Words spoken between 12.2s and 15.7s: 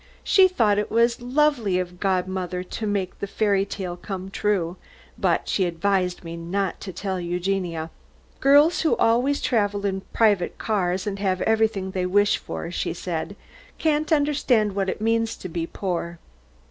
for, she said, can't understand what it means to be